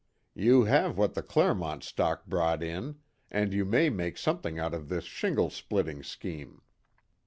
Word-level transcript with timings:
"You 0.33 0.63
have 0.63 0.97
what 0.97 1.13
the 1.13 1.21
Clermont 1.21 1.83
stock 1.83 2.25
brought 2.25 2.63
in, 2.63 2.95
and 3.29 3.53
you 3.53 3.65
may 3.65 3.91
make 3.91 4.17
something 4.17 4.57
out 4.57 4.73
of 4.73 4.89
this 4.89 5.03
shingle 5.03 5.51
splitting 5.51 6.01
scheme." 6.01 6.63